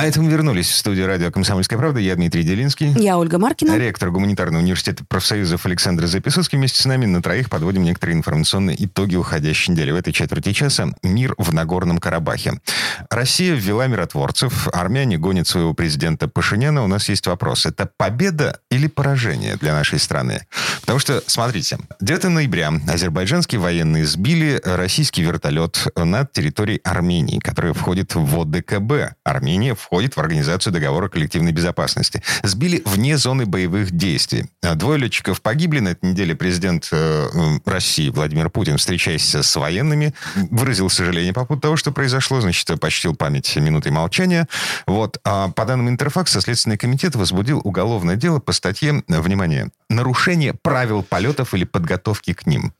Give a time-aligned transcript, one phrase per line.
[0.00, 2.00] А это мы вернулись в студию радио «Комсомольская правда».
[2.00, 2.90] Я Дмитрий Делинский.
[2.98, 3.76] Я Ольга Маркина.
[3.76, 6.56] Ректор Гуманитарного университета профсоюзов Александр Записовский.
[6.56, 9.90] Вместе с нами на троих подводим некоторые информационные итоги уходящей недели.
[9.90, 12.62] В этой четверти часа мир в Нагорном Карабахе.
[13.10, 14.68] Россия ввела миротворцев.
[14.72, 16.82] Армяне гонят своего президента Пашиняна.
[16.82, 17.66] У нас есть вопрос.
[17.66, 20.46] Это победа или поражение для нашей страны?
[20.80, 28.14] Потому что, смотрите, 9 ноября азербайджанские военные сбили российский вертолет над территорией Армении, которая входит
[28.14, 29.14] в ОДКБ.
[29.24, 32.22] Армения входит в Организацию договора коллективной безопасности.
[32.42, 34.46] Сбили вне зоны боевых действий.
[34.76, 35.80] Двое летчиков погибли.
[35.80, 40.14] На этой неделе президент э, России Владимир Путин, встречаясь с военными,
[40.50, 42.40] выразил сожаление по поводу того, что произошло.
[42.40, 44.46] Значит, почтил память минутой молчания.
[44.86, 45.18] Вот.
[45.24, 51.52] А по данным Интерфакса, Следственный комитет возбудил уголовное дело по статье, внимание, нарушение правил полетов
[51.54, 52.72] или подготовки к ним.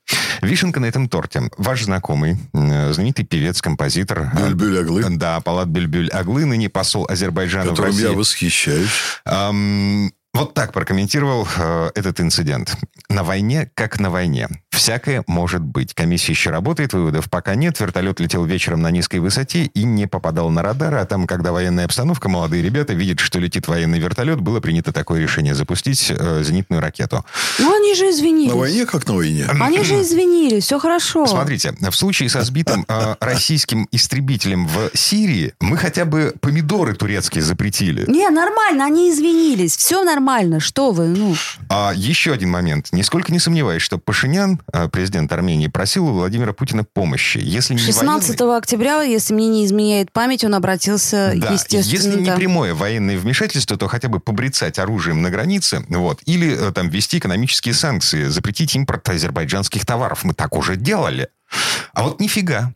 [0.43, 1.51] Вишенка на этом торте.
[1.59, 4.31] Ваш знакомый, знаменитый певец, композитор...
[4.35, 5.05] Бюльбюль Аглы.
[5.11, 8.11] Да, Палат Бюльбюль Аглы, ныне посол Азербайджана Которым в России.
[8.11, 8.91] я восхищаюсь.
[9.25, 12.77] Эм, вот так прокомментировал э, этот инцидент.
[13.09, 14.49] На войне, как на войне.
[14.71, 15.93] Всякое может быть.
[15.93, 17.79] Комиссия еще работает, выводов пока нет.
[17.81, 20.99] Вертолет летел вечером на низкой высоте и не попадал на радары.
[20.99, 25.21] А там, когда военная обстановка, молодые ребята видят, что летит военный вертолет, было принято такое
[25.21, 27.25] решение запустить э, зенитную ракету.
[27.59, 28.53] Ну, они же извинились.
[28.53, 29.47] На войне, как на войне.
[29.61, 31.27] Они же извинились, все хорошо.
[31.27, 37.43] Смотрите, в случае со сбитым э, российским истребителем в Сирии мы хотя бы помидоры турецкие
[37.43, 38.09] запретили.
[38.09, 39.77] Не, нормально, они извинились.
[39.77, 40.20] Все нормально,
[40.61, 41.35] что вы, ну.
[41.69, 42.89] А еще один момент.
[42.93, 47.39] Нисколько не сомневаюсь, что Пашинян, э, президент Армении, просил у Владимира Путина помощи.
[47.39, 51.81] Если не 16 военной- октября, если мне не изменяет память, он обратился, Да, естественно.
[51.97, 52.37] если не да.
[52.37, 57.19] прямое военное вмешательство, то хотя бы побрицать оружием на границе, вот, или э, там ввести
[57.19, 60.25] экономические санкции, запретить импорт азербайджанских товаров.
[60.25, 61.29] Мы так уже делали.
[61.95, 62.73] А вот нифига.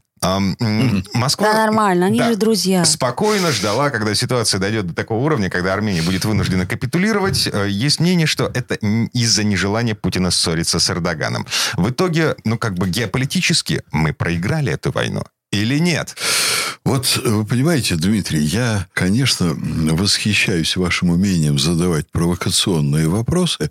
[1.12, 1.52] Москва...
[1.52, 2.30] Да, нормально, они Да.
[2.30, 2.84] же друзья.
[2.84, 7.48] Спокойно ждала, когда ситуация дойдет до такого уровня, когда Армения будет вынуждена капитулировать.
[7.52, 8.74] Э, Есть мнение, что это
[9.12, 11.46] из-за нежелания Путина ссориться с Эрдоганом.
[11.76, 15.24] В итоге, ну как бы геополитически мы проиграли эту войну.
[15.52, 16.16] Или нет?
[16.84, 23.71] Вот, э, вы понимаете, Дмитрий, я, конечно, восхищаюсь вашим умением задавать провокационные вопросы.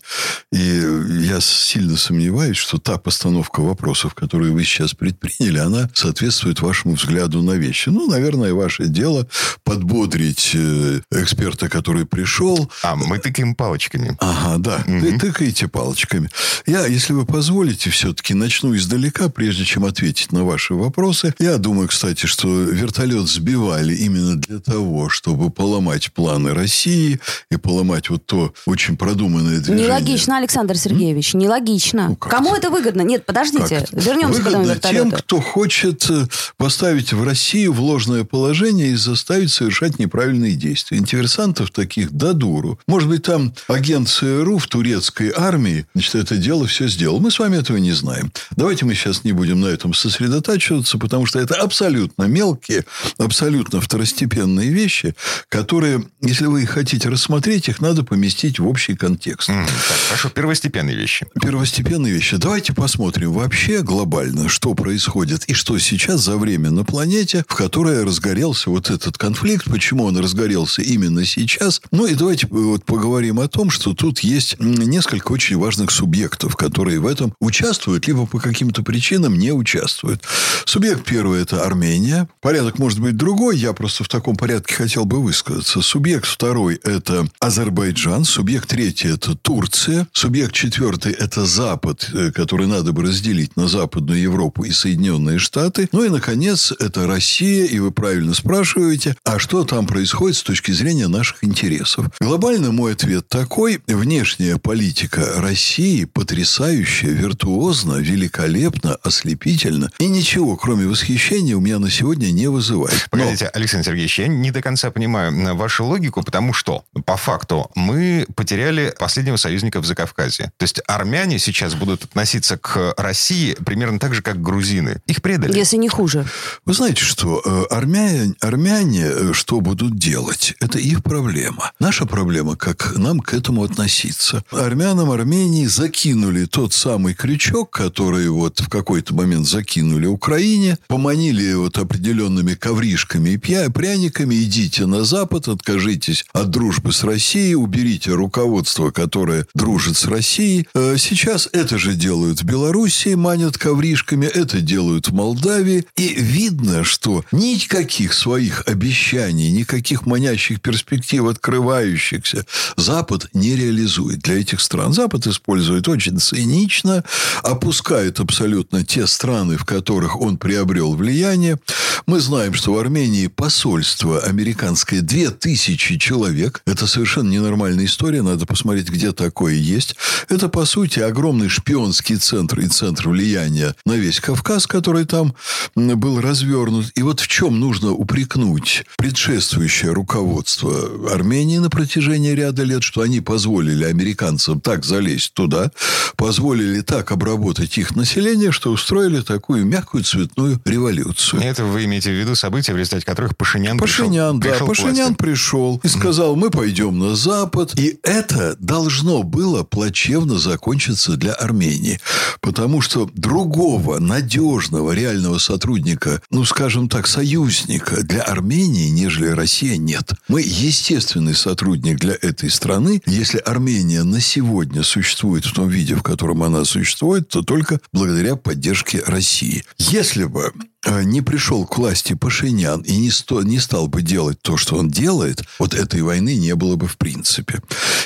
[0.52, 0.84] И
[1.22, 7.44] я сильно сомневаюсь, что та постановка вопросов, которую вы сейчас предприняли, она соответствует вашему взгляду
[7.44, 7.90] на вещи.
[7.90, 9.28] Ну, наверное, ваше дело
[9.64, 14.18] подбодрить э, эксперта, который пришел, А, мы тыкаем палочками.
[14.20, 14.84] Ага, да.
[14.88, 16.32] Вы тыкаете палочками.
[16.66, 21.36] Я, если вы позволите, все-таки начну издалека, прежде чем ответить на ваши вопросы.
[21.38, 27.20] Я думаю, кстати, что вертолет сбивали именно для того, чтобы поломать планы России
[27.52, 29.88] и поломать вот то очень продуманное движение.
[29.88, 32.10] Нелогично, Александр Сергеевич, нелогично.
[32.10, 32.70] Ну, Кому это?
[32.70, 33.02] выгодно?
[33.02, 35.18] Нет, подождите, Как вернемся к этому Выгодно тем, вертолету.
[35.24, 36.28] кто хочет э,
[36.58, 40.98] поставить в Россию в ложное положение и заставить совершать неправильные действия.
[40.98, 42.80] Интересантов таких до дуру.
[42.88, 47.20] Может быть, там агент ЦРУ в турецкой армии, значит, это дело все сделал.
[47.20, 48.32] Мы с вами этого не знаем.
[48.56, 52.86] Давайте мы сейчас не будем на этом сосредотачиваться, потому что это абсолютно мелкие,
[53.18, 55.16] абсолютно второстепенные вещи,
[55.50, 59.50] которые, если вы хотите рассмотреть, их надо поместить в общий контекст.
[59.50, 59.76] М, Так,
[60.10, 61.26] хорошо, первостепенные вещи.
[61.42, 62.38] Первостепенные вещи.
[62.38, 68.04] Давайте посмотрим вообще глобально, что происходит и что сейчас за время на планете, в которой
[68.04, 71.82] разгорелся вот этот конфликт, почему он разгорелся именно сейчас.
[71.92, 77.00] Ну и давайте вот поговорим о том, что тут есть несколько очень важных субъектов, которые
[77.00, 80.24] в этом участвуют, либо по каким-то причинам не участвуют.
[80.66, 82.28] Субъект первый– это Армения.
[82.42, 85.82] Порядок может быть другой, я просто в таком порядке хотел бы высказаться.
[85.82, 88.26] Субъект второй– это Азербайджан.
[88.26, 90.06] Субъект третий– это Турция.
[90.12, 95.88] Субъект четвертый– это Запад, э, который надо бы разделить на Западную Европу и Соединенные Штаты.
[95.94, 97.68] Ну и, наконец, это Россия.
[97.68, 102.10] И вы правильно спрашиваете, а что там происходит с точки зрения наших интересов?
[102.20, 103.80] Глобально мой ответ такой.
[103.88, 109.90] Внешняя политика России потрясающая, виртуозна, великолепна, ослепительна.
[110.00, 112.73] И ничего, кроме восхищения, у меня на сегодня не вызывает.
[112.82, 117.18] Но- Погодите, Александр Сергеевич, я не до конца понимаю м, вашу логику, потому что, по
[117.18, 120.52] факту, мы потеряли последнего союзника в Закавказье.
[120.58, 125.02] То есть армяне сейчас будут относиться к России примерно так же, как грузины.
[125.08, 125.58] Их предали.
[125.58, 126.26] Если не хуже.
[126.66, 127.42] Вы знаете что?
[127.46, 130.54] э, Армяне, армяне э, что будут делать?
[130.60, 131.72] Это их проблема.
[131.80, 134.44] Наша проблема, как нам к этому относиться.
[134.52, 141.78] Армянам Армении закинули тот самый крючок, который вот в какой-то момент закинули Украине, поманили вот
[141.78, 149.46] определенными ковришками и пряниками, идите на Запад, откажитесь от дружбы с Россией, уберите руководство, которое
[149.54, 150.66] дружит с Россией.
[150.74, 155.86] Э, сейчас это же делают в Белоруссии, манят ковришками, это делают в Молдавии.
[155.98, 162.46] И видно, что никаких своих обещаний, никаких манящих перспектив, открывающихся,
[162.78, 164.94] Запад не реализует для этих стран.
[164.94, 167.04] Запад использует очень цинично,
[167.44, 171.60] опускает абсолютно те страны, в которых он приобрел влияние.
[172.06, 176.62] Мы знаем, что в Армении посольство американское 2000 человек.
[176.66, 178.22] Это совершенно ненормальная история.
[178.22, 179.96] Надо посмотреть, где такое есть.
[180.30, 185.36] Это, по сути, огромный шпионский центр и центр влияния на весь Кавказ, который там
[185.76, 186.92] был развернут.
[186.96, 193.22] И вот в чем нужно упрекнуть предшествующее руководство Армении на протяжении ряда лет, что они
[193.22, 195.72] позволили американцам так залезть туда,
[196.16, 201.42] позволили так обработать их население, что устроили такую мягкую цветную революцию.
[201.42, 205.16] Это вы имеете в виду события, в результате которых Пашинян, Пашинян пришел, да, пришел Пашинян
[205.16, 207.74] пришел и сказал, мы пойдем на Запад.
[207.78, 212.00] И это должно было плачевно закончиться для Армении.
[212.42, 220.12] Потому что другого надежного реального сотрудника, ну, скажем так, союзника для Армении, нежели Россия, нет.
[220.28, 223.02] Мы естественный сотрудник для этой страны.
[223.06, 228.36] Если Армения на сегодня существует в том виде, в котором она существует, то только благодаря
[228.36, 229.64] поддержке России.
[229.78, 230.52] Если бы
[230.86, 234.90] не пришел к власти Пашинян и не, сто, не стал бы делать то, что он
[234.90, 237.62] делает, вот этой войны не было бы в принципе.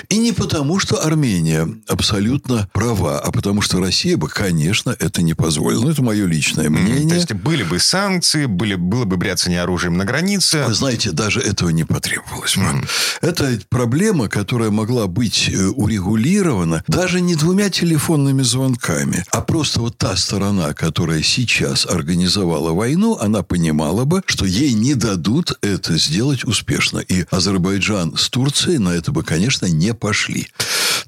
[0.09, 5.33] И не потому, что Армения абсолютно права, а потому, что Россия бы, конечно, это не
[5.33, 5.83] позволила.
[5.83, 7.06] Ну, это мое личное мнение.
[7.06, 10.63] Mm, то есть, были бы санкции, были, было бы бряцание оружием на границе.
[10.68, 12.56] Вы знаете, даже этого не потребовалось.
[12.57, 12.88] Mm.
[13.21, 19.97] Это проблема, которая могла быть э, урегулирована даже не двумя телефонными звонками, а просто вот
[19.97, 25.97] та сторона, которая сейчас организовала начинала войну, она понимала бы, что ей не дадут это
[25.97, 26.99] сделать успешно.
[26.99, 30.47] И Азербайджан с Турцией на это бы, конечно, не пошли.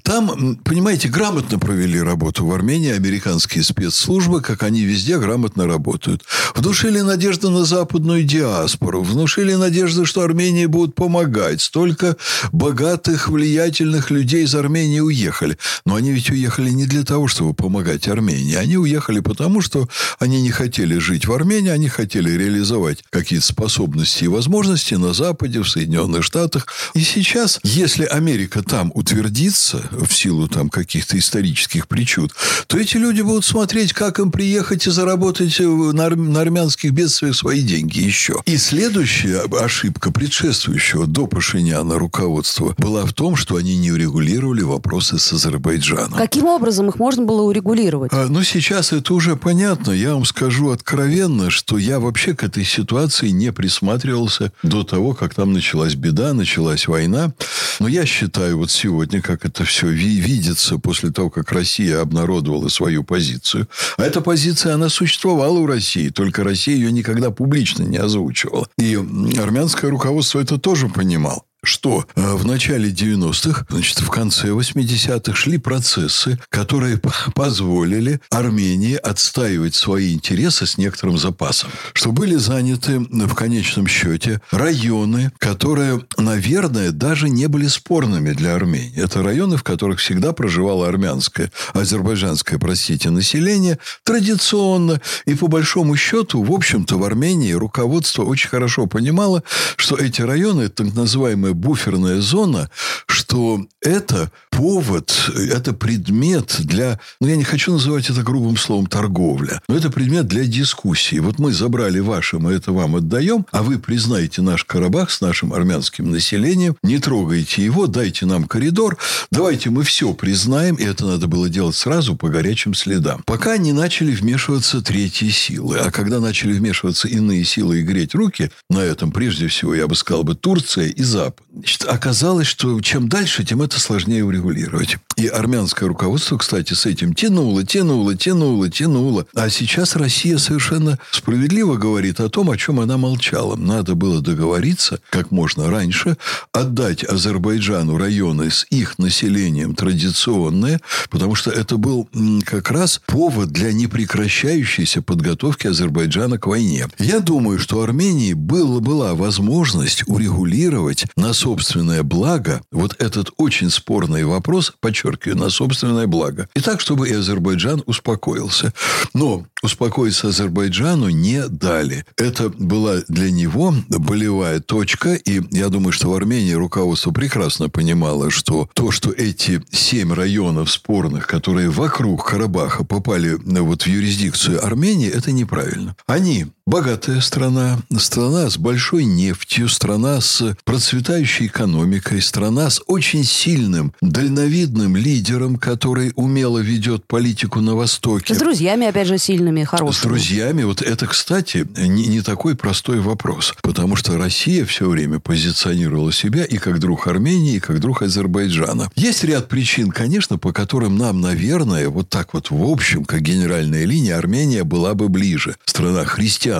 [0.02, 6.24] Там, понимаете, грамотно провели работу в Армении американские спецслужбы, как они везде грамотно работают.
[6.54, 11.60] Внушили надежду на западную диаспору, внушили надежду, что Армении будут помогать.
[11.60, 12.16] Столько
[12.52, 15.58] богатых, влиятельных людей из Армении уехали.
[15.84, 18.54] Но они ведь уехали не для того, чтобы помогать Армении.
[18.54, 24.24] Они уехали потому, что они не хотели жить в Армении, они хотели реализовать какие-то способности
[24.24, 26.66] и возможности на Западе, в Соединенных Штатах.
[26.94, 32.32] И сейчас, если Америка там утвердится, в силу там каких-то исторических причуд,
[32.66, 37.62] то эти люди будут смотреть, как им приехать и заработать на, на армянских бедствиях свои
[37.62, 38.42] деньги еще.
[38.46, 45.18] И следующая ошибка предшествующего до Пашиняна руководства была в том, что они не урегулировали вопросы
[45.18, 46.18] с Азербайджаном.
[46.18, 48.12] Каким образом их можно было урегулировать?
[48.12, 49.92] А, ну, сейчас это уже понятно.
[49.92, 55.34] Я вам скажу откровенно, что я вообще к этой ситуации не присматривался до того, как
[55.34, 57.32] там началась беда, началась война.
[57.78, 63.04] Но я считаю, вот сегодня, как это все видится после того, как Россия обнародовала свою
[63.04, 63.68] позицию.
[63.96, 68.68] А эта позиция, она существовала у России, только Россия ее никогда публично не озвучивала.
[68.76, 68.96] И
[69.38, 75.56] армянское руководство это тоже понимало что э, в начале 90-х, значит, в конце 80-х шли
[75.56, 77.00] процессы, которые
[77.34, 81.70] позволили Армении отстаивать свои интересы с некоторым запасом.
[81.92, 89.00] Что были заняты в конечном счете районы, которые, наверное, даже не были спорными для Армении.
[89.00, 95.00] Это районы, в которых всегда проживало армянское, азербайджанское, простите, население традиционно.
[95.24, 99.44] И по большому счету, в общем-то, в Армении руководство очень хорошо понимало,
[99.76, 102.70] что эти районы, так называемые буферная зона,
[103.06, 109.62] что это повод, это предмет для, ну, я не хочу называть это грубым словом торговля,
[109.68, 111.18] но это предмет для дискуссии.
[111.18, 115.52] Вот мы забрали ваше, мы это вам отдаем, а вы признаете наш Карабах с нашим
[115.52, 118.98] армянским населением, не трогайте его, дайте нам коридор,
[119.30, 123.22] давайте мы все признаем, и это надо было делать сразу по горячим следам.
[123.24, 128.50] Пока не начали вмешиваться третьи силы, а когда начали вмешиваться иные силы и греть руки,
[128.68, 133.08] на этом прежде всего, я бы сказал бы, Турция и Запад, Значит, оказалось, что чем
[133.08, 134.98] дальше, тем это сложнее урегулировать.
[135.16, 139.26] И армянское руководство, кстати, с этим тянуло, тянуло, тянуло, тянуло.
[139.34, 143.56] А сейчас Россия совершенно справедливо говорит о том, о чем она молчала.
[143.56, 146.16] Надо было договориться как можно раньше,
[146.52, 150.78] отдать Азербайджану районы с их населением традиционные,
[151.10, 152.08] потому что это был
[152.44, 156.86] как раз повод для непрекращающейся подготовки Азербайджана к войне.
[156.98, 164.24] Я думаю, что Армении была, была возможность урегулировать на собственное благо вот этот очень спорный
[164.24, 166.48] вопрос, подчеркиваю, на собственное благо.
[166.54, 168.74] И так, чтобы и Азербайджан успокоился.
[169.14, 172.04] Но успокоиться Азербайджану не дали.
[172.18, 178.30] Это была для него болевая точка, и я думаю, что в Армении руководство прекрасно понимало,
[178.30, 185.08] что то, что эти семь районов спорных, которые вокруг Карабаха попали вот в юрисдикцию Армении,
[185.08, 185.96] это неправильно.
[186.06, 193.92] Они богатая страна, страна с большой нефтью, страна с процветающей экономикой, страна с очень сильным,
[194.00, 198.34] дальновидным лидером, который умело ведет политику на Востоке.
[198.34, 200.00] С друзьями, опять же, сильными, хорошими.
[200.00, 200.62] С друзьями.
[200.62, 203.54] Вот это, кстати, не, не такой простой вопрос.
[203.62, 208.90] Потому что Россия все время позиционировала себя и как друг Армении, и как друг Азербайджана.
[208.94, 213.84] Есть ряд причин, конечно, по которым нам, наверное, вот так вот в общем, как генеральная
[213.84, 215.56] линия, Армения была бы ближе.
[215.64, 216.04] Страна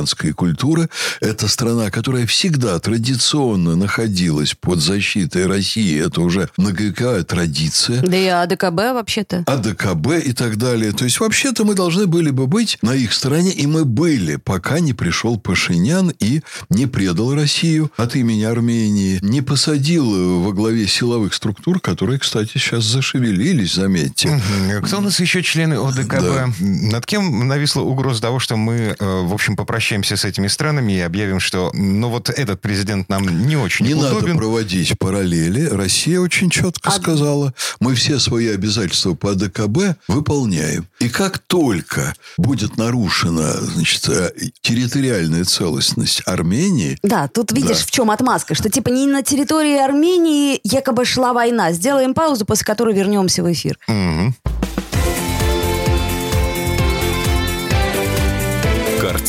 [0.00, 0.88] христианской культуры.
[1.20, 6.04] Это страна, которая всегда традиционно находилась под защитой России.
[6.04, 8.02] Это уже многовековая традиция.
[8.02, 9.44] Да и АДКБ вообще-то.
[9.46, 10.92] АДКБ и так далее.
[10.92, 14.80] То есть, вообще-то мы должны были бы быть на их стороне, и мы были, пока
[14.80, 16.40] не пришел Пашинян и
[16.70, 22.84] не предал Россию от имени Армении, не посадил во главе силовых структур, которые, кстати, сейчас
[22.84, 24.40] зашевелились, заметьте.
[24.84, 26.20] Кто у нас еще члены ОДКБ?
[26.20, 26.48] Да.
[26.60, 31.00] Над кем нависла угроза того, что мы, э, в общем, попрощаемся с этими странами и
[31.00, 34.14] объявим, что, ну, вот этот президент нам не очень Не удобен.
[34.14, 35.66] надо проводить параллели.
[35.66, 36.92] Россия очень четко а...
[36.92, 40.86] сказала, мы все свои обязательства по АДКБ выполняем.
[41.00, 46.98] И как только будет нарушена значит, э, территориальная целостность Армении...
[47.02, 47.84] Да, тут видишь, да.
[47.86, 51.72] в чем отмазка, что типа не на территории Армении якобы шла война.
[51.72, 53.78] Сделаем паузу, после которой вернемся в эфир.
[53.88, 54.34] Угу.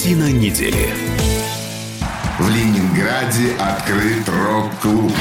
[0.01, 0.89] Картина недели.
[2.39, 2.49] В
[2.91, 5.13] Ленинграде открыт рок-клуб.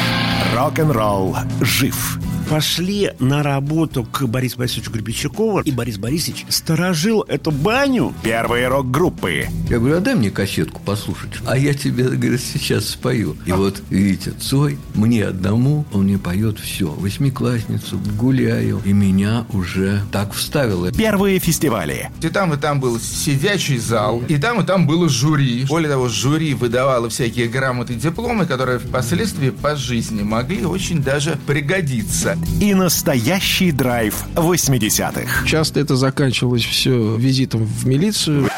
[0.55, 2.19] Рок-н-ролл жив
[2.51, 8.13] пошли на работу к Борису Борисовичу Гребенщикову, и Борис Борисович сторожил эту баню.
[8.25, 9.47] Первые рок-группы.
[9.69, 11.31] Я говорю, а дай мне кассетку послушать.
[11.47, 13.37] А я тебе, говорит, сейчас спою.
[13.47, 16.87] И вот, видите, Цой, мне одному, он мне поет все.
[16.87, 18.83] Восьмиклассницу, гуляю.
[18.85, 20.91] И меня уже так вставило.
[20.91, 22.11] Первые фестивали.
[22.21, 25.67] И там, и там был сидячий зал, и там, и там было жюри.
[25.67, 31.39] Более того, жюри выдавало всякие грамоты и дипломы, которые впоследствии по жизни могли очень даже
[31.47, 35.47] пригодиться и настоящий драйв 80-х.
[35.47, 38.49] Часто это заканчивалось все визитом в милицию.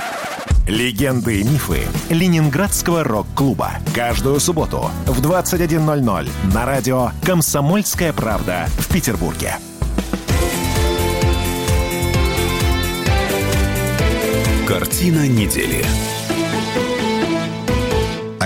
[0.68, 1.80] Легенды и мифы
[2.10, 3.72] Ленинградского рок-клуба.
[3.92, 9.56] Каждую субботу в 21.00 на радио «Комсомольская правда» в Петербурге.
[14.68, 15.84] Картина недели.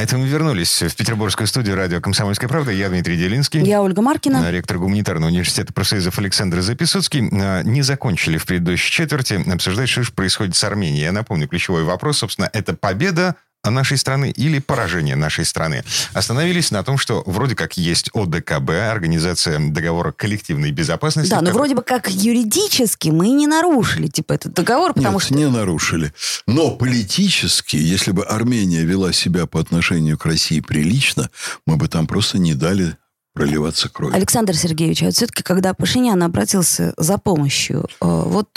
[0.07, 2.71] Это мы вернулись в петербургскую студию радио «Комсомольская правда».
[2.71, 3.61] Я Дмитрий Делинский.
[3.65, 4.53] Я Ольга Маркина.
[4.53, 7.29] Ректор гуманитарного университета профсоюзов Александр Записуцкий.
[7.33, 11.03] А, не закончили в предыдущей четверти обсуждать, что же происходит с Арменией.
[11.03, 13.35] Я напомню, ключевой вопрос, собственно, это победа
[13.71, 15.85] нашей страны или поражение нашей страны.
[16.13, 21.31] Остановились на том, что вроде как есть ОДКБ, Организация договора коллективной безопасности.
[21.31, 25.35] Да, но вроде бы как юридически мы не нарушили типа этот договор, потому Нет, что...
[25.35, 26.13] не нарушили.
[26.47, 31.31] Но политически, если бы Армения вела себя по отношению к России прилично,
[31.67, 32.97] мы бы там просто не дали
[33.37, 34.17] проливаться кровью.
[34.17, 38.49] Александр Сергеевич, а вот все-таки, когда Пашинян обратился за помощью, э, вот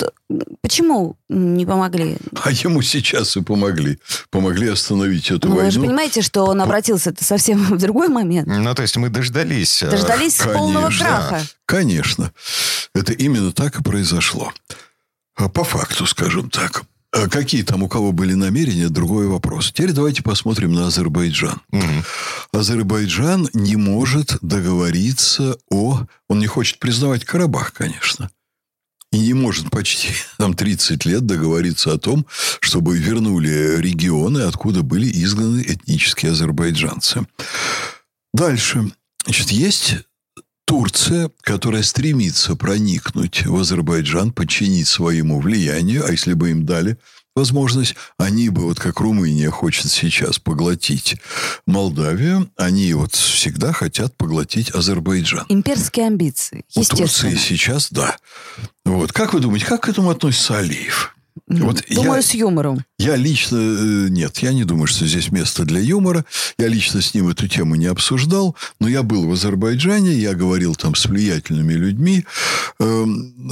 [0.62, 2.18] почему не помогли?
[2.42, 4.00] А ему сейчас и помогли.
[4.30, 5.66] Помогли остановить эту ну, войну.
[5.66, 8.48] Вы же понимаете, что он обратился это совсем в другой момент.
[8.48, 9.84] Ну, то есть мы дождались...
[9.84, 11.42] Э, дождались конечно, полного краха.
[11.66, 12.32] Конечно.
[12.96, 14.54] Это именно так и произошло.
[15.36, 16.84] А по факту, скажем так.
[17.12, 19.72] А какие там у кого были намерения, другой вопрос.
[19.72, 21.62] Теперь давайте посмотрим на Азербайджан.
[21.72, 22.04] Угу.
[22.54, 26.06] Азербайджан не может договориться о...
[26.28, 28.30] Он не хочет признавать Карабах, конечно.
[29.12, 32.28] И не может почти там 30 лет договориться о том,
[32.60, 37.26] чтобы вернули регионы, откуда были изгнаны этнические азербайджанцы.
[38.34, 38.92] Дальше.
[39.26, 39.96] Значит, есть
[40.70, 47.00] Турция, которая стремится проникнуть в Азербайджан, подчинить своему влиянию, а если бы им дали
[47.36, 51.16] возможность, они бы, вот как Румыния хочет сейчас поглотить
[51.66, 55.48] Молдавию, они вот всегда хотят поглотить Азербайджан.
[55.50, 57.04] Имперские амбиции, естественно.
[57.04, 58.18] У Турции сейчас, да.
[58.86, 59.12] Вот.
[59.12, 61.16] Как вы думаете, как к этому относится Алиев?
[61.50, 62.86] Вот думаю, я, с юмором.
[63.00, 63.58] Я лично...
[63.58, 66.24] Э, нет, я не думаю, что здесь место для юмора.
[66.60, 68.56] Я лично с ним эту тему не обсуждал.
[68.80, 72.26] Но я был в Азербайджане, я говорил там с влиятельными людьми,
[72.80, 73.06] э,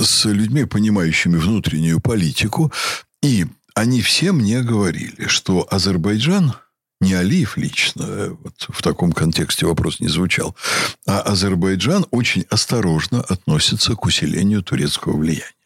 [0.03, 2.71] с людьми, понимающими внутреннюю политику.
[3.23, 6.53] И они все мне говорили, что Азербайджан
[7.01, 10.55] не Алиев лично, э, вот в таком контексте вопрос не звучал,
[11.05, 15.56] а Азербайджан очень осторожно относится к усилению турецкого влияния.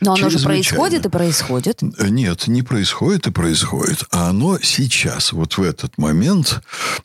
[0.00, 1.82] Но оно же происходит и происходит.
[1.82, 4.04] Э, Нет, не происходит и происходит.
[4.10, 6.60] А оно сейчас, вот в этот момент,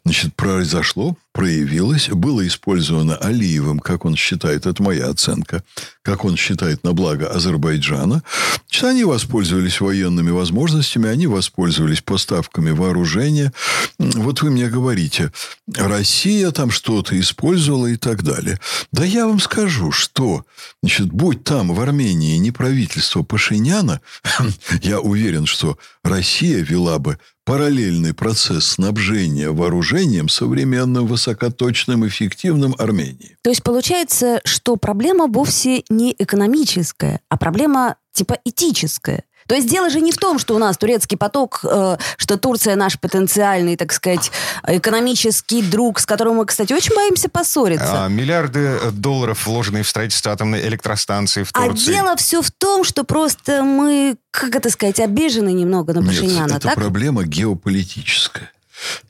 [0.05, 5.63] значит, произошло, проявилось, было использовано Алиевым, как он считает, это моя оценка,
[6.03, 8.23] как он считает на благо Азербайджана.
[8.67, 13.51] Значит, они воспользовались военными возможностями, они воспользовались поставками вооружения.
[13.97, 15.31] Вот вы мне говорите,
[15.75, 18.59] Россия там что-то использовала и так далее.
[18.91, 20.45] Да я вам скажу, что,
[20.81, 24.01] значит, будь там в Армении не правительство Пашиняна,
[24.81, 33.37] я уверен, что Россия вела бы параллельный процесс снабжения вооружением современным, высокоточным, эффективным Армении.
[33.41, 39.23] То есть получается, что проблема вовсе не экономическая, а проблема типа этическая.
[39.47, 42.75] То есть дело же не в том, что у нас турецкий поток, э, что Турция
[42.75, 44.31] наш потенциальный, так сказать,
[44.65, 48.05] экономический друг, с которым мы, кстати, очень боимся поссориться.
[48.05, 51.91] А, миллиарды э, долларов, вложенные в строительство атомной электростанции в А Турции.
[51.93, 56.57] дело все в том, что просто мы, как это сказать, обижены немного на Пашиняна, Нет,
[56.57, 56.75] это так?
[56.75, 58.51] проблема геополитическая.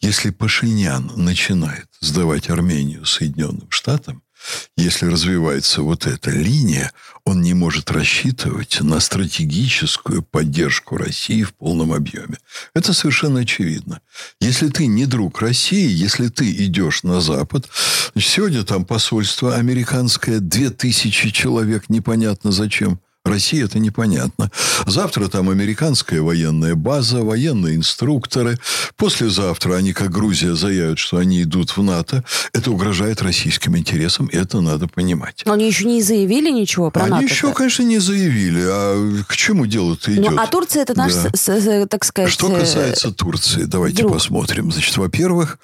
[0.01, 4.22] Если Пашинян начинает сдавать Армению Соединенным Штатам,
[4.77, 6.91] если развивается вот эта линия,
[7.25, 12.37] он не может рассчитывать на стратегическую поддержку России в полном объеме.
[12.75, 14.01] Это совершенно очевидно.
[14.41, 17.69] Если ты не друг России, если ты идешь на Запад,
[18.17, 22.99] сегодня там посольство американское, две тысячи человек, непонятно зачем.
[23.25, 24.51] России это непонятно.
[24.85, 28.59] Завтра там американская военная база, военные инструкторы.
[28.97, 32.25] Послезавтра они, как Грузия, заявят, что они идут в НАТО.
[32.51, 35.43] Это угрожает российским интересам, и это надо понимать.
[35.45, 37.25] Но они еще не заявили ничего про Они НАТО.
[37.25, 38.61] еще, конечно, не заявили.
[38.65, 40.29] А к чему дело-то идет?
[40.31, 41.29] Ну, а Турция это наш, Да.
[41.33, 42.29] с- с- так сказать...
[42.31, 44.13] Что э, касается Турции, давайте друг.
[44.15, 44.69] посмотрим.
[44.69, 45.59] Значит, во-первых,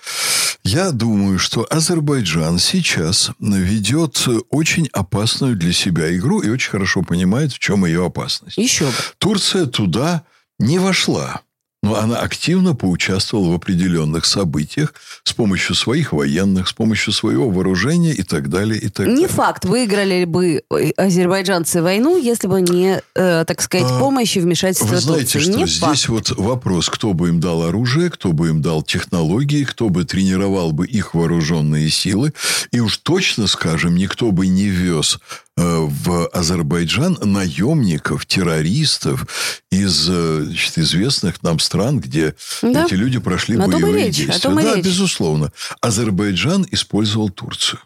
[0.64, 7.49] я думаю, что Азербайджан сейчас ведет очень опасную для себя игру и очень хорошо понимает,
[7.54, 8.58] в чем ее опасность.
[8.58, 8.92] Еще бы.
[9.18, 10.24] Турция туда
[10.60, 11.42] не вошла.
[11.82, 18.12] Но она активно поучаствовала в определенных событиях с помощью своих военных, с помощью своего вооружения
[18.12, 18.78] и так далее.
[18.82, 19.28] И так Не далее.
[19.30, 24.42] факт, выиграли бы э, азербайджанцы войну, если бы не, э, так сказать, А, помощь и
[24.42, 25.52] вмешательство Вы знаете, Турции.
[25.52, 26.10] что Не здесь факт.
[26.10, 30.74] вот вопрос, кто бы им дал оружие, кто бы им дал технологии, кто бы тренировал
[30.74, 32.34] бы их вооруженные силы.
[32.74, 35.18] И уж точно, скажем, никто бы не вез
[35.62, 39.28] в Азербайджан наемников, террористов
[39.72, 42.86] из э, значит, известных нам стран, где Да.
[42.86, 44.40] эти люди прошли О том и боевые речь, о действия.
[44.42, 44.86] том и да, речь.
[44.86, 45.52] безусловно.
[45.82, 47.80] Азербайджан использовал Турцию.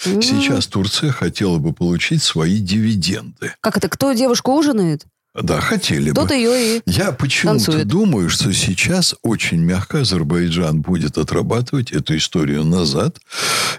[0.00, 3.54] Сейчас Турция хотела бы получить свои дивиденды.
[3.60, 3.88] Как это?
[3.88, 5.04] Кто девушку ужинает?
[5.42, 6.14] Да, хотели бы.
[6.14, 6.82] Тот ее и...
[6.86, 7.86] Я почему-то танцует.
[7.86, 13.18] думаю, что сейчас очень мягко Азербайджан будет отрабатывать эту историю назад.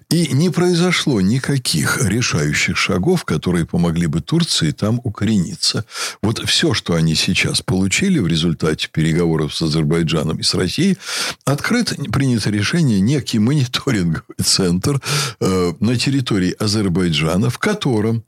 [0.09, 5.85] И не произошло никаких решающих шагов, которые помогли бы Турции там укорениться.
[6.21, 10.97] Вот все, что они сейчас получили в результате переговоров с Азербайджаном и с Россией,
[11.45, 15.01] открыто принято решение некий мониторинговый центр
[15.39, 18.23] э, на территории Азербайджана, в котором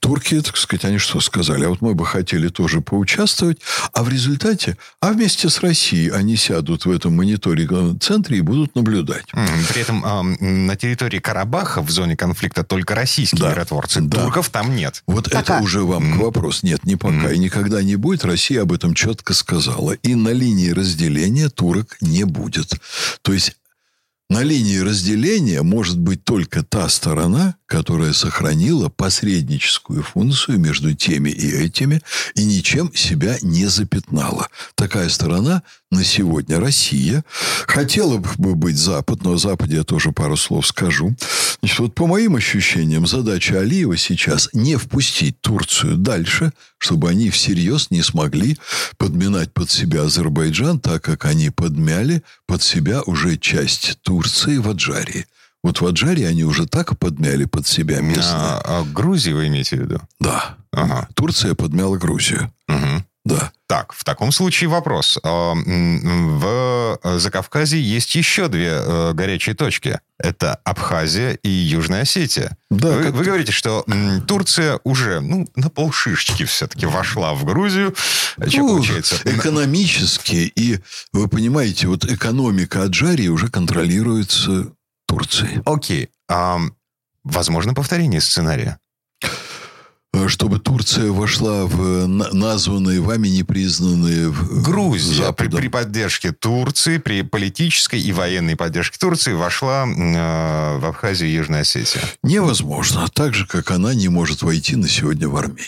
[0.00, 1.64] турки, так сказать, они что сказали?
[1.64, 3.58] А вот мы бы хотели тоже поучаствовать,
[3.92, 8.74] а в результате, а вместе с Россией они сядут в этом мониторинговом центре и будут
[8.74, 9.26] наблюдать.
[9.72, 13.50] При этом ам, на территории Карабаха в зоне конфликта только российские Да.
[13.50, 14.00] миротворцы.
[14.00, 14.22] Да.
[14.22, 15.02] Турков там нет.
[15.06, 15.60] Вот это Пока.
[15.60, 16.66] уже вам к вопросу.
[16.66, 18.24] Нет, не пока и никогда не будет.
[18.24, 19.92] Россия об этом четко сказала.
[19.92, 22.74] И на линии разделения турок не будет.
[23.22, 23.56] То есть
[24.28, 31.48] на линии разделения может быть только та сторона, которая сохранила посредническую функцию между теми и
[31.48, 32.02] этими
[32.34, 34.48] и ничем себя не запятнала.
[34.74, 35.62] Такая сторона
[35.92, 37.24] на сегодня Россия.
[37.66, 41.14] Хотела бы быть Запад, но о Западе я тоже пару слов скажу.
[41.66, 47.90] Значит, вот по моим ощущениям, задача Алиева сейчас не впустить Турцию дальше, чтобы они всерьез
[47.90, 48.56] не смогли
[48.98, 55.26] подминать под себя Азербайджан, так как они подмяли под себя уже часть Турции в Аджарии.
[55.64, 58.36] Вот в Аджарии они уже так подмяли под себя местные.
[58.36, 60.00] А, а Грузии вы имеете в виду?
[60.20, 60.58] Да.
[60.70, 61.08] Ага.
[61.16, 62.52] Турция подмяла Грузию.
[62.68, 63.04] Мгм.
[63.26, 63.50] Да.
[63.66, 65.18] Так, в таком случае вопрос.
[65.24, 69.98] А, В Закавказье есть еще две э, горячие точки.
[70.16, 72.56] Это Абхазия и Южная Осетия.
[72.70, 73.84] Да, вы, вы говорите, что
[74.28, 77.96] Турция уже ну, на полшишечки все-таки вошла в Грузию.
[78.36, 79.16] А Что Ну, получается?
[79.24, 80.78] Экономически и,
[81.12, 84.68] вы понимаете, вот экономика Аджарии уже контролируется
[85.08, 85.62] Турцией.
[85.66, 86.10] Окей.
[86.28, 86.76] Ам,
[87.24, 88.78] возможно повторение сценария.
[90.26, 96.98] Э, чтобы Турция вошла в на- названные вами непризнанные в- Грузия при, при поддержке Турции,
[96.98, 102.02] при политической и военной поддержке Турции вошла э, в Абхазию и Южную Осетию.
[102.22, 103.06] Невозможно.
[103.12, 105.64] Так же, как она не может войти на сегодня в Армению.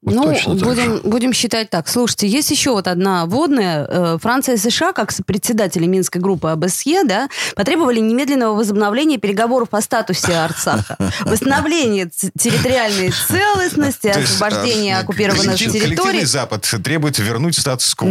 [0.00, 1.88] Вот ну, будем, будем считать так.
[1.88, 3.84] Слушайте, есть еще вот одна водная.
[3.88, 9.80] Э, Франция и США, как председатели Минской группы ОБСЕ, да, потребовали немедленного возобновления переговоров по
[9.80, 12.08] статусе Арцаха, восстановления
[12.38, 15.80] территориальной целостности, освобождения оккупированных территорий.
[15.80, 18.06] Коллективный Запад требует вернуть статус-кво.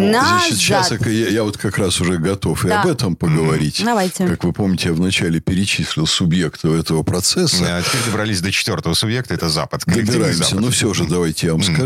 [0.49, 3.81] Сейчас я, вот как раз уже готов и об этом поговорить.
[3.85, 4.27] Давайте.
[4.27, 7.77] Как вы помните, я вначале перечислил субъектов этого процесса.
[7.77, 9.83] А теперь добрались до четвертого субъекта, это Запад.
[9.85, 10.57] Добираемся.
[10.57, 11.76] Но все же, давайте я вам скажу.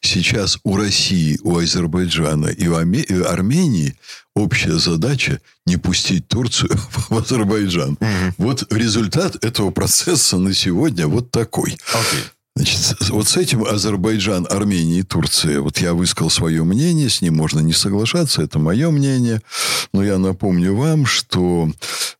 [0.00, 3.96] Сейчас у России, у Азербайджана и у и Армении
[4.34, 6.70] общая задача не пустить Турцию
[7.08, 7.98] в Азербайджан.
[8.38, 11.76] Вот результат этого процесса на сегодня вот такой.
[11.92, 12.24] Окей.
[12.60, 17.34] Значит, вот с этим Азербайджан, Армения и Турция, вот я высказал свое мнение, с ним
[17.36, 19.40] можно не соглашаться, это мое мнение,
[19.94, 21.70] но я напомню вам, что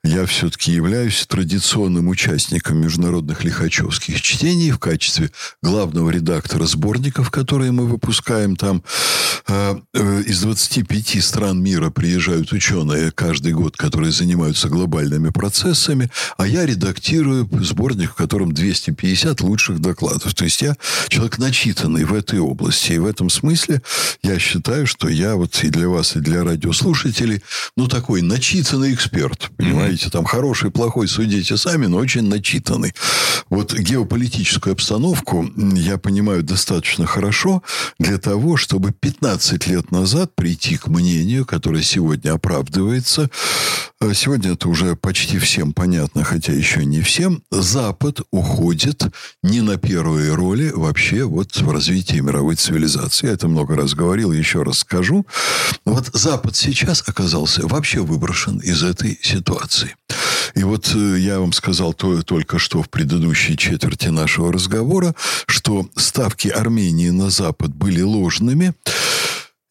[0.02, 5.30] я все-таки являюсь традиционным участником международных лихачевских чтений в качестве
[5.62, 8.82] главного редактора сборников, которые мы выпускаем там.
[9.46, 16.46] Э, э, Из 25 стран мира приезжают ученые каждый год, которые занимаются глобальными процессами, а
[16.46, 20.29] я редактирую сборник, в котором 250 лучших докладов.
[20.34, 20.76] То есть я
[21.08, 22.92] человек начитанный в этой области.
[22.92, 23.82] И в этом смысле
[24.22, 27.42] я считаю, что я вот и для вас, и для радиослушателей,
[27.76, 29.50] ну, такой начитанный эксперт.
[29.56, 32.94] Понимаете, там хороший, плохой, судите сами, но очень начитанный.
[33.48, 37.62] Вот геополитическую обстановку я понимаю достаточно хорошо
[37.98, 43.28] для того, чтобы 15 лет назад прийти к мнению, которое сегодня оправдывается.
[44.00, 47.42] Э, Сегодня это уже почти всем понятно, хотя еще не всем.
[47.50, 49.04] Запад уходит
[49.42, 49.78] не на
[50.10, 53.28] первые роли вообще вот в развитии мировой цивилизации.
[53.28, 55.24] Я это много раз говорил, еще раз скажу.
[55.84, 59.94] Вот Запад сейчас оказался вообще выброшен из этой ситуации.
[60.56, 65.14] И вот э, я вам сказал то, только что в предыдущей четверти нашего разговора,
[65.46, 68.74] что ставки Армении на Запад были ложными.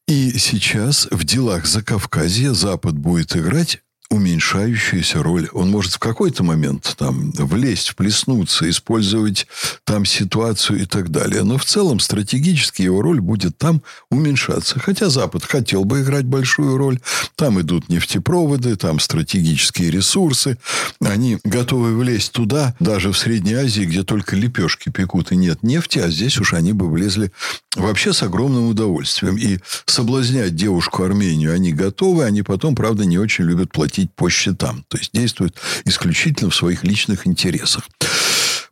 [0.07, 5.49] И сейчас в делах Закавказья Запад будет играть уменьшающуюся роль.
[5.53, 9.47] Он может в какой-то момент там влезть, вплеснуться, использовать
[9.83, 11.43] там ситуацию и так далее.
[11.43, 14.79] Но в целом стратегически его роль будет там уменьшаться.
[14.79, 16.99] Хотя Запад хотел бы играть большую роль.
[17.35, 20.57] Там идут нефтепроводы, там стратегические ресурсы.
[21.01, 25.99] Они готовы влезть туда, даже в Средней Азии, где только лепешки пекут и нет нефти,
[25.99, 27.31] а здесь уж они бы влезли
[27.75, 29.37] вообще с огромным удовольствием.
[29.37, 34.85] И соблазнять девушку Армению они готовы, они потом, правда, не очень любят платить по счетам.
[34.87, 37.87] То есть действуют исключительно в своих личных интересах.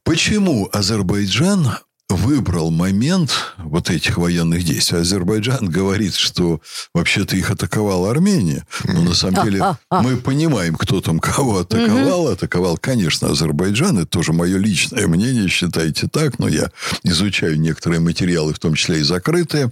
[0.03, 1.77] Почему Азербайджан
[2.09, 4.99] выбрал момент вот этих военных действий.
[4.99, 6.61] Азербайджан говорит, что
[6.93, 8.65] вообще-то их атаковала Армения.
[8.85, 10.01] Но на самом деле А, а, а.
[10.01, 12.29] мы понимаем, кто там кого атаковал.
[12.29, 13.97] Атаковал, конечно, Азербайджан.
[13.97, 15.49] Это тоже мое личное мнение.
[15.49, 16.39] Считайте так.
[16.39, 16.71] Но я
[17.03, 19.71] изучаю некоторые материалы, в том числе и закрытые.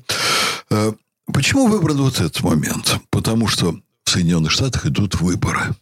[0.69, 0.91] Э,
[1.33, 2.99] Почему выбран вот этот момент?
[3.09, 3.75] Потому что
[4.15, 5.75] Соединенных Штатах идут выборы.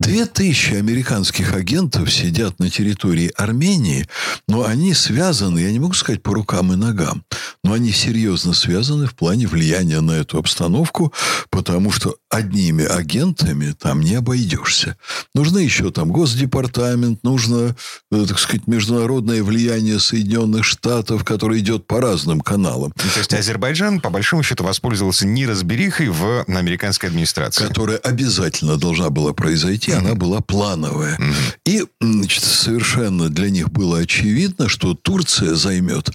[0.00, 4.08] Две тысячи американских агентов сидят на территории Армении,
[4.48, 7.24] но они связаны, я не могу сказать по рукам и ногам,
[7.62, 11.12] но они серьезно связаны в плане влияния на эту обстановку,
[11.48, 14.96] потому что одними агентами там не обойдешься.
[15.32, 17.76] Нужно еще там Госдепартамент, нужно,
[18.10, 22.92] э, так сказать, международное влияние Соединенных Штатов, которое идет по разным каналам.
[22.96, 27.68] Ну, То есть Азербайджан, по большому счету, воспользовался неразберихой в американской администрации.
[27.68, 31.18] которая обязательно должна была произойти, она была плановая.
[31.64, 36.10] И значит, совершенно для них было очевидно, что Турция займет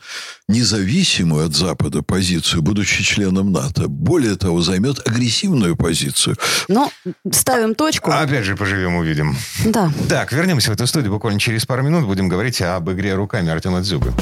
[0.47, 3.87] независимую от Запада позицию, будучи членом НАТО.
[3.87, 6.35] Более того, займет агрессивную позицию.
[6.67, 6.91] Ну,
[7.31, 8.11] ставим точку.
[8.11, 9.35] Опять же, поживем, увидим.
[9.65, 9.91] Да.
[10.07, 12.05] Так, вернемся в эту студию буквально через пару минут.
[12.05, 14.13] Будем говорить об игре руками Артема Дзюбы.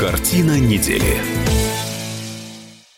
[0.00, 1.41] Картина недели.